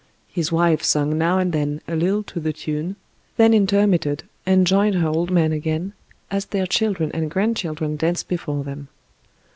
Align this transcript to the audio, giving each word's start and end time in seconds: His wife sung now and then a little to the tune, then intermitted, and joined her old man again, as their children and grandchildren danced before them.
His 0.29 0.51
wife 0.51 0.81
sung 0.81 1.15
now 1.15 1.37
and 1.37 1.51
then 1.53 1.79
a 1.87 1.95
little 1.95 2.23
to 2.23 2.39
the 2.39 2.51
tune, 2.53 2.95
then 3.37 3.53
intermitted, 3.53 4.23
and 4.47 4.65
joined 4.65 4.95
her 4.95 5.07
old 5.07 5.29
man 5.29 5.51
again, 5.51 5.93
as 6.31 6.45
their 6.47 6.65
children 6.65 7.11
and 7.13 7.29
grandchildren 7.29 7.97
danced 7.97 8.27
before 8.27 8.63
them. 8.63 8.87